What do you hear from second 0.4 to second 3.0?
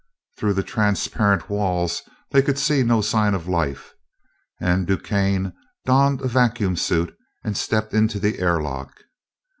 the transparent walls they could see